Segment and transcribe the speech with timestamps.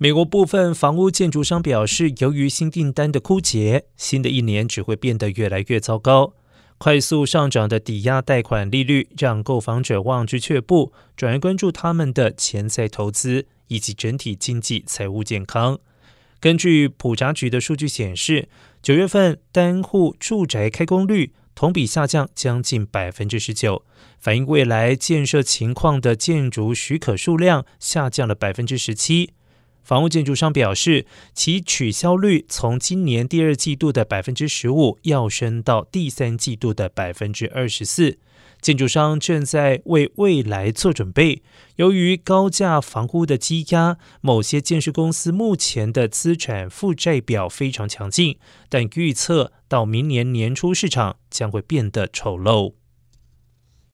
[0.00, 6.34] 美国部分房屋建筑商表示，由于新订单的枯竭，新的一年只会变得越来越糟糕。
[6.78, 15.76] 快速上涨的抵押贷款利率让购房者望之却步，转而关注他们的潜在投资以及整体经济财务健康。
[16.38, 18.48] 根据普查局的数据显示，
[18.80, 23.84] 九月份单户住宅开工率同比下降将近百分之十九，
[24.20, 29.32] 反映未来建设情况的建筑许可数量下降了百分之十七。
[29.88, 38.18] 房屋建筑商表示，其取消率从今年第二季度的百分之十五要升到第三季度的百分之二十四。
[38.60, 41.40] 建筑商正在为未来做准备。
[41.76, 48.36] 由于高价房屋的积压，某些建设公司目前的资产负债表非常强劲，
[48.68, 52.74] 但预测到明年年初市场将会变得丑陋。